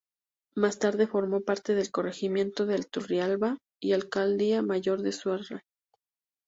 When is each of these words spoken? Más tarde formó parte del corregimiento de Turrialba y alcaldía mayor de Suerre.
Más 0.55 0.79
tarde 0.79 1.05
formó 1.05 1.41
parte 1.41 1.75
del 1.75 1.91
corregimiento 1.91 2.65
de 2.65 2.79
Turrialba 2.83 3.59
y 3.79 3.93
alcaldía 3.93 4.63
mayor 4.63 5.03
de 5.03 5.11
Suerre. 5.11 5.61